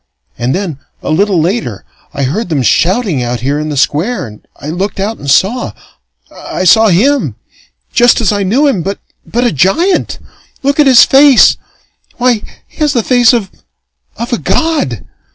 [0.35, 4.47] And then, a little later, I heard them shouting out here in the Square, and
[4.59, 5.73] I looked out and saw.
[6.35, 7.35] I saw him
[7.93, 8.97] just as I knew him but
[9.35, 10.17] a giant!
[10.63, 11.55] Look at his face!
[12.17, 13.51] Why, he has the face of
[14.17, 15.05] of a god!